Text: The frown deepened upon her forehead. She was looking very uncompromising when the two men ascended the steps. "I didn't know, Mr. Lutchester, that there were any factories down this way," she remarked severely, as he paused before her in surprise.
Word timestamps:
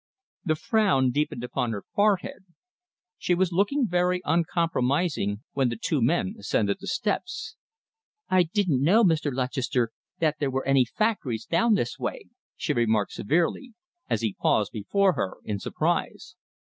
The 0.43 0.55
frown 0.55 1.11
deepened 1.11 1.43
upon 1.43 1.73
her 1.73 1.83
forehead. 1.93 2.45
She 3.19 3.35
was 3.35 3.51
looking 3.51 3.87
very 3.87 4.19
uncompromising 4.25 5.43
when 5.51 5.69
the 5.69 5.75
two 5.75 6.01
men 6.01 6.33
ascended 6.39 6.77
the 6.79 6.87
steps. 6.87 7.55
"I 8.27 8.41
didn't 8.41 8.81
know, 8.81 9.03
Mr. 9.03 9.31
Lutchester, 9.31 9.91
that 10.17 10.37
there 10.39 10.49
were 10.49 10.65
any 10.65 10.85
factories 10.85 11.45
down 11.45 11.75
this 11.75 11.99
way," 11.99 12.23
she 12.57 12.73
remarked 12.73 13.11
severely, 13.11 13.75
as 14.09 14.21
he 14.21 14.33
paused 14.33 14.71
before 14.71 15.13
her 15.13 15.35
in 15.43 15.59
surprise. 15.59 16.35